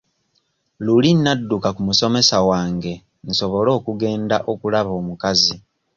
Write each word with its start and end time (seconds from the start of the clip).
Luli 0.85 1.09
nnadduka 1.15 1.69
ku 1.75 1.81
musomesa 1.87 2.37
wange 2.49 2.93
nsobole 3.29 3.69
okugenda 3.77 4.37
okulaba 4.51 4.91
omukazi. 4.99 5.55